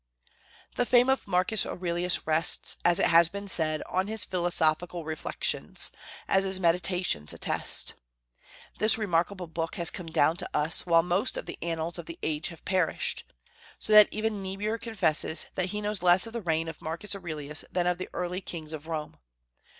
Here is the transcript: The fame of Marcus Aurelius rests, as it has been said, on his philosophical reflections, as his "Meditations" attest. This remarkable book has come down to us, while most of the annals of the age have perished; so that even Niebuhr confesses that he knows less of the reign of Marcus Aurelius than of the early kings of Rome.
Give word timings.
The 0.77 0.85
fame 0.87 1.11
of 1.11 1.27
Marcus 1.27 1.63
Aurelius 1.63 2.25
rests, 2.25 2.75
as 2.83 2.97
it 2.97 3.05
has 3.05 3.29
been 3.29 3.47
said, 3.47 3.83
on 3.85 4.07
his 4.07 4.25
philosophical 4.25 5.05
reflections, 5.05 5.91
as 6.27 6.43
his 6.43 6.59
"Meditations" 6.59 7.33
attest. 7.33 7.93
This 8.79 8.97
remarkable 8.97 9.45
book 9.45 9.75
has 9.75 9.91
come 9.91 10.07
down 10.07 10.37
to 10.37 10.49
us, 10.55 10.87
while 10.87 11.03
most 11.03 11.37
of 11.37 11.45
the 11.45 11.59
annals 11.61 11.99
of 11.99 12.07
the 12.07 12.17
age 12.23 12.47
have 12.47 12.65
perished; 12.65 13.25
so 13.77 13.93
that 13.93 14.07
even 14.09 14.41
Niebuhr 14.41 14.79
confesses 14.79 15.45
that 15.53 15.65
he 15.67 15.81
knows 15.81 16.01
less 16.01 16.25
of 16.25 16.33
the 16.33 16.41
reign 16.41 16.67
of 16.67 16.81
Marcus 16.81 17.13
Aurelius 17.15 17.63
than 17.71 17.85
of 17.85 17.99
the 17.99 18.09
early 18.11 18.41
kings 18.41 18.73
of 18.73 18.87
Rome. 18.87 19.17